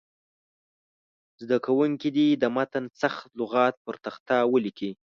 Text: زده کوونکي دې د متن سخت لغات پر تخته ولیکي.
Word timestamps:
زده 1.41 1.57
کوونکي 1.65 2.09
دې 2.15 2.27
د 2.41 2.43
متن 2.55 2.85
سخت 3.01 3.25
لغات 3.39 3.75
پر 3.85 3.95
تخته 4.05 4.35
ولیکي. 4.53 4.91